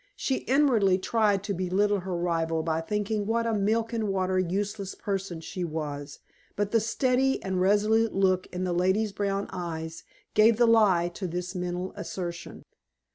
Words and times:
She 0.15 0.37
inwardly 0.49 0.97
tried 0.97 1.43
to 1.43 1.53
belittle 1.53 1.99
her 1.99 2.17
rival 2.17 2.63
by 2.63 2.81
thinking 2.81 3.27
what 3.27 3.45
a 3.45 3.53
milk 3.53 3.93
and 3.93 4.05
water 4.07 4.39
useless 4.39 4.95
person 4.95 5.41
she 5.41 5.63
was, 5.63 6.17
but 6.55 6.71
the 6.71 6.79
steady 6.79 7.39
and 7.43 7.61
resolute 7.61 8.11
look 8.15 8.47
in 8.47 8.63
the 8.63 8.73
lady's 8.73 9.11
brown 9.11 9.47
eyes 9.53 10.03
gave 10.33 10.57
the 10.57 10.65
lie 10.65 11.07
to 11.09 11.27
this 11.27 11.53
mental 11.53 11.93
assertion. 11.95 12.63